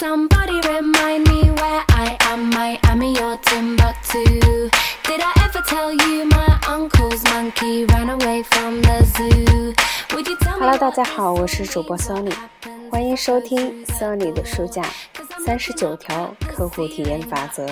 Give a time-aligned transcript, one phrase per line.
[0.00, 2.48] Somebody remind me where I am.
[2.48, 4.24] Miami or Timbuktu.
[5.04, 9.74] Did I ever tell you my uncle's monkey ran away from the zoo?
[10.16, 12.90] Would you tell me Hello，what 大家好我是主播 Sony，happened?
[12.90, 14.82] 欢迎收听 Sony 的书架
[15.44, 17.66] 三十九条客户体验法则。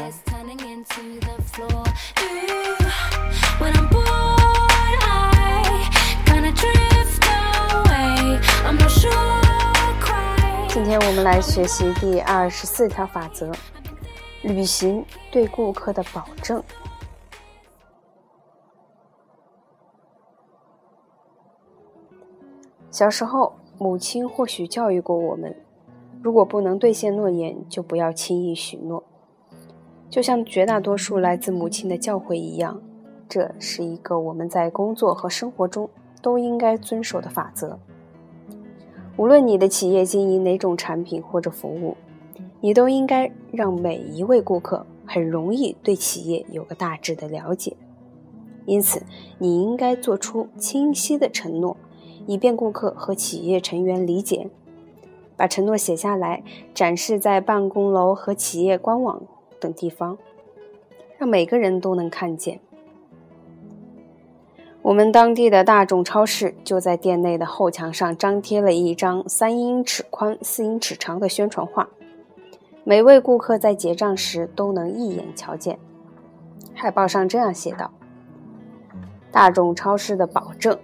[3.58, 4.07] When I'm bored,
[10.78, 13.52] 今天我们来学习第二十四条法则：
[14.42, 16.62] 履行对顾客的保证。
[22.92, 25.56] 小时候，母亲或许教育过我们：
[26.22, 29.02] 如果不能兑现诺言，就不要轻易许诺。
[30.08, 32.80] 就像绝大多数来自母亲的教诲一样，
[33.28, 35.90] 这是一个我们在工作和生活中
[36.22, 37.80] 都应该遵守的法则。
[39.18, 41.96] 无论你的企业经营哪种产品或者服务，
[42.60, 47.76] 你都应该让每一位顾客很容易对企业有个大致的了解。
[48.64, 49.02] 因此，
[49.38, 51.76] 你应该做出清晰的承诺，
[52.28, 54.48] 以便顾客和企业成员理解。
[55.36, 59.22] 把承诺写下来，展示在办公楼和企业官网
[59.58, 60.16] 等地方，
[61.16, 62.60] 让每个人都能看见。
[64.88, 71.90] 我们当地的大众超市就在店内的后墙上张贴了一张三英尺宽、四英尺长的宣传画，
[72.84, 75.78] 每位顾客在结账时都能一眼瞧见。
[76.72, 77.92] 海报上这样写道
[79.30, 80.78] ：“大众超市的保证，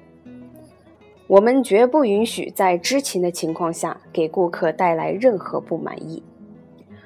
[1.26, 6.22] 我们绝不允许在知情的情况下给顾客带来任何不满意。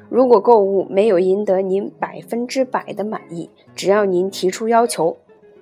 [0.08, 5.16] 如果购物没有赢得您百分之百的满意，只要您提出要求。”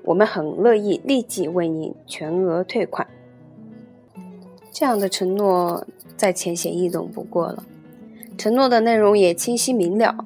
[0.07, 3.07] 我们很乐意立即为您全额退款。
[4.73, 7.65] 这样的承诺再浅显易懂不过了，
[8.39, 10.17] 承诺的内容也清晰明了，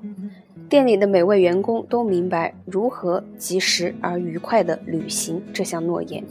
[0.69, 6.23] 店里的每位员工都明白如何及时而愉快地履行这项诺言。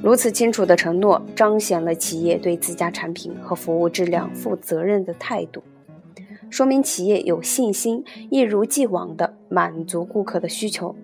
[0.00, 5.62] 如此清楚的承诺，彰显了企业对自家产品和服务质量负责任的态度，
[6.50, 10.94] 说明企业有信心一如既往地满足顾客的需求。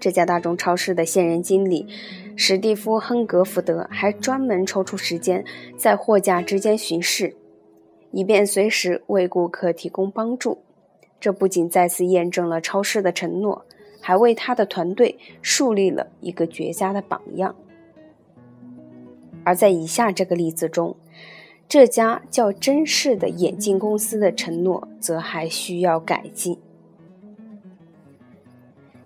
[0.00, 1.86] 这家大众超市的现任经理
[2.36, 5.44] 史蒂夫·亨格福德还专门抽出时间
[5.76, 7.34] 在货架之间巡视，
[8.12, 10.58] 以便随时为顾客提供帮助。
[11.20, 13.64] 这不仅再次验证了超市的承诺，
[14.00, 17.56] 还为他的团队树立了一个绝佳的榜样。
[19.42, 20.94] 而在以下这个例子中，
[21.68, 26.56] 这家叫珍视的眼镜公司的承诺则还需要改进。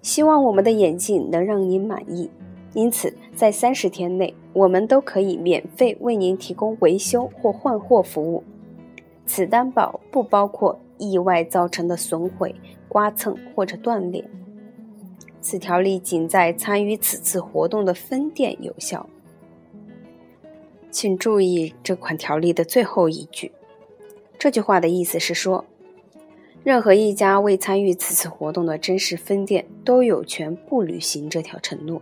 [0.03, 2.29] 希望我们的眼镜能让您满意，
[2.75, 8.43] 因此在三十天内，我们都可以免费为您提供维修或换货服务。
[9.25, 12.53] 此担保不包括意外造成的损毁、
[12.89, 14.29] 刮蹭或者断裂。
[15.41, 19.09] 此条例仅在参与此次活动的分店有效。
[20.91, 23.53] 请注意这款条例的最后一句，
[24.37, 25.65] 这句话的意思是说。
[26.65, 32.01] 任何一家未参与此次活动的真实分店都有权不履行这条承诺。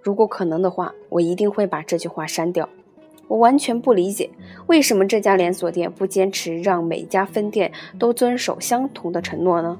[0.00, 2.68] 如果可能的话，我一定会把这句话删掉。
[3.28, 4.28] 我完全不理解
[4.66, 9.78] 为什么这家连锁店不坚持让每家分店都遵守相同的承诺呢？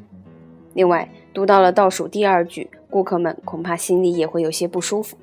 [0.72, 5.16] 另外，读到了倒数第二句，顾客们恐怕心里也会有些不舒服。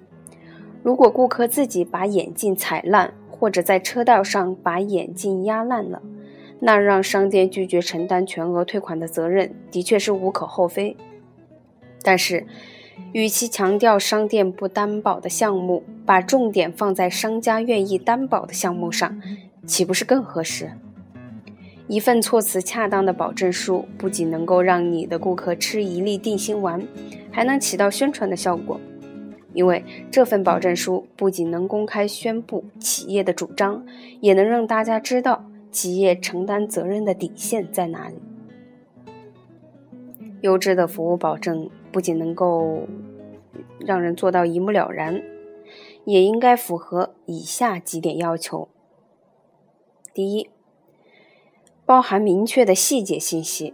[0.81, 6.01] 如果顾客自己把眼镜踩烂，或者在车道上把眼镜压烂了，
[6.63, 10.95] 那让商店拒绝承担全额退款的责任，的确是无可厚非。
[12.03, 12.45] 但是，
[13.13, 19.19] 与其强调商店不担保的项目，把重点放在商家愿意担保的项目上，
[19.65, 20.71] 岂不是更合适？
[21.87, 26.87] 一份措辞恰当的保证书，不仅能够让你的顾客吃一粒定心丸，
[27.31, 28.79] 还能起到宣传的效果。
[29.53, 33.83] 因为这份保证书不仅能公开宣布企业的主张，
[34.21, 35.43] 也能让大家知道。
[35.71, 38.15] 企业承担责任的底线在哪里？
[40.41, 42.87] 优质的服务保证不仅能够
[43.79, 45.21] 让人做到一目了然，
[46.03, 48.67] 也应该符合以下几点要求：
[50.13, 50.49] 第一，
[51.85, 53.73] 包含明确的细节信息。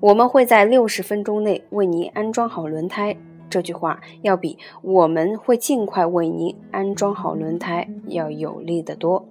[0.00, 3.16] 我们会在六十分钟内为您安装好轮胎。
[3.48, 9.26] 这句话要比我们会尽快为您安装好轮胎要有力得多。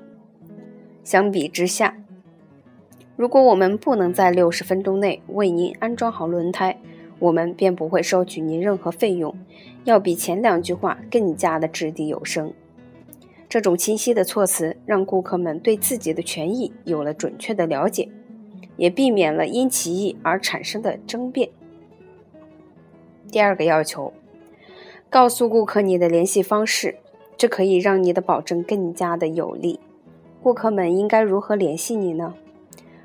[1.06, 1.96] 相比之下，
[3.16, 6.82] 如果我们不能在六十分钟内为您安装好轮胎，
[7.20, 9.36] 我们便不会收取您任何费用，
[9.84, 12.52] 要比前两句话更加的掷地有声。
[13.48, 18.10] 这种清晰的措辞让顾客们对自己的权益有了准确的了解，
[18.76, 21.52] 也避免了因歧义而产生的争辩。
[23.32, 24.12] 第二个要求，
[25.12, 26.96] 告诉顾客你的联系方式，
[27.38, 29.80] 这可以让你的保证更加的有利。
[30.46, 32.36] 顾客们应该如何联系你呢？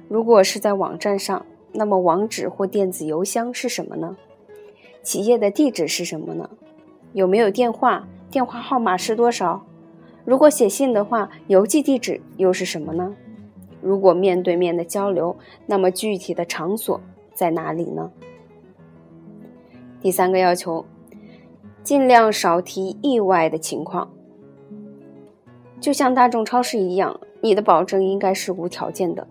[0.08, 4.14] 如果是在网站上，那么网址或电子邮箱是什么呢？
[5.02, 6.50] 企业的地址是什么呢？
[7.14, 8.06] 有没有电话？
[8.30, 9.64] 电话号码是多少？
[10.26, 13.16] 如果写信的话，邮寄地址又是什么呢？
[13.80, 15.34] 如果面对面的交流，
[15.64, 17.00] 那么具体的场所
[17.32, 18.12] 在哪里呢？
[20.02, 20.84] 第三个要求，
[21.82, 24.10] 尽量少提意外的情况。
[25.80, 29.26] 就像大众超市一样，你的保证应该是无条件的。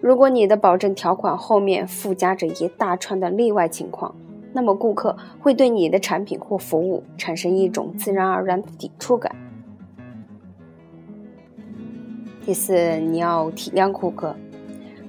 [0.00, 4.14] 如果你的保证条款后面附加着一大串的例外情况，
[4.52, 9.34] 那么顾客会对你的产品或服务产生一种自然而然的抵触感。
[12.44, 14.36] 第四，你要体谅顾客。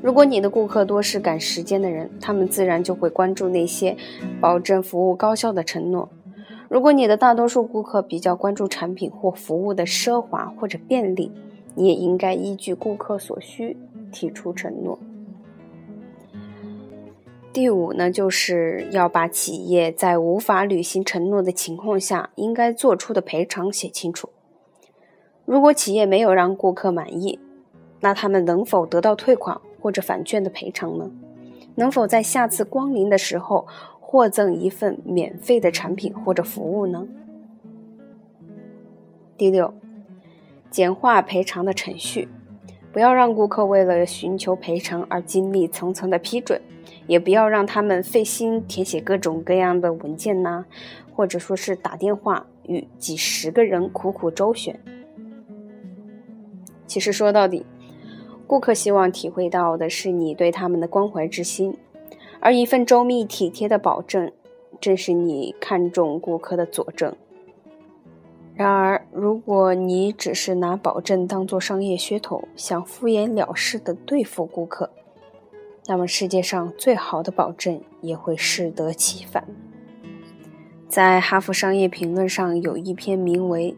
[0.02, 3.98] 如果你的顾客多是赶时间的人，他们自然就会关注那些
[4.40, 6.10] 保证服务高效的承诺。
[6.70, 11.32] 如果你的大多数顾客比较关注产品或服务的奢华或者便利，
[11.78, 13.78] 你也应该依据顾客所需
[14.12, 14.98] 提出承诺。
[17.54, 24.30] 第五呢，就是要把企业在无法履行承诺的情况下应该做出的赔偿写清楚。
[25.46, 27.40] 如果企业没有让顾客满意，
[28.00, 31.12] 那他们能否得到退款或者返券的赔偿呢？
[31.76, 33.68] 能否在下次光临的时候
[34.00, 37.08] 获赠一份免费的产品或者服务呢？
[39.38, 39.74] 第六，
[40.78, 42.28] 简化赔偿的程序，
[42.94, 46.62] 不要让顾客为了寻求赔偿而经历层层的批准，
[47.08, 50.66] 也不要让他们费心填写各种各样的文件呐，
[51.12, 54.80] 或者说是打电话与几十个人苦苦周旋。
[56.86, 57.66] 其实说到底，
[58.46, 61.76] 顾客希望体会到的是你对他们的关怀之心，
[62.40, 64.32] 而一份周密体贴的保证，
[64.80, 67.16] 正是你看重顾客的佐证。
[68.58, 74.90] 然而，如果你只是拿保证当做商业噱头，想敷衍了事的对付顾客，
[75.86, 79.48] 那么世界上最好的保证也会适得其反。
[80.90, 83.78] 在《哈佛商业评论》上有一篇名为。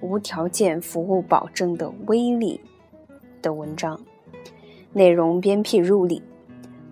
[0.00, 2.60] 无条件服务保证的威力
[3.42, 4.00] 的文章，
[4.92, 6.22] 内容鞭辟入里。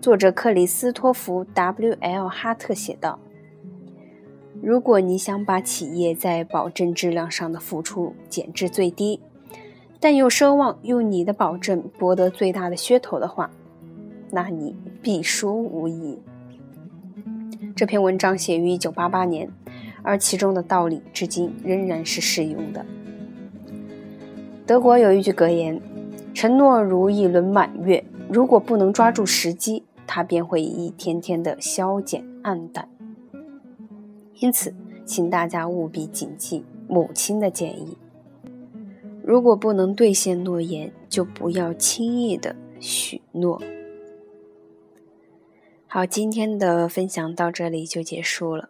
[0.01, 3.17] 作者克里斯托弗 ·W·L· 哈特写道
[4.67, 9.21] ：“如果你想把企业在保证质量上的付出减至最低，
[9.97, 13.49] 但又奢望用你的保证博得最大的噱头的话，
[14.29, 16.19] 那你必输无疑。”
[17.77, 19.49] 这篇文章写于1988年。
[20.03, 22.85] 而其中的道理至今仍然是适用的。
[24.65, 25.81] 德国有一句格言
[26.33, 32.87] ：“承诺如一轮满月，如果不能抓住时机，它便会一天天的消减暗淡。”
[34.39, 34.73] 因此，
[35.05, 37.97] 请大家务必谨记母亲的建议：
[39.23, 43.61] 如果不能兑现诺言，就不要轻易的许诺。
[45.87, 48.69] 好，今天的分享到这里就结束了。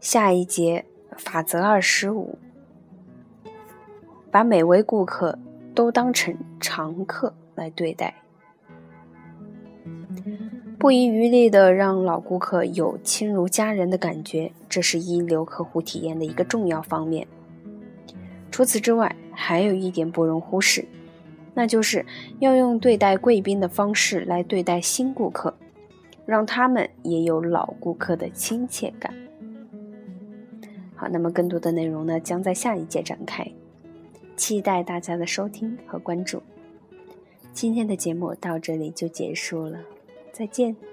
[0.00, 0.84] 下一节
[1.16, 2.38] 法则二十五：
[4.30, 5.38] 把每位顾客
[5.74, 8.22] 都当成常客来对待，
[10.80, 17.28] 不遗余力的让老顾客有亲如家人的感觉，这是一流客户体验的一个重要方面。
[18.50, 20.82] 除此之外，还有一点不容忽视，
[21.52, 22.06] 那就是
[22.38, 25.54] 要用对待贵宾的方式来对待新顾客，
[26.24, 29.14] 让他们也有老顾客的亲切感。
[30.96, 33.46] 好，那么更多的内容呢，将在下一节展开，
[34.34, 36.42] 期待大家的收听和关注。
[37.52, 39.78] 今天的节目到这里就结束了，
[40.32, 40.89] 再见。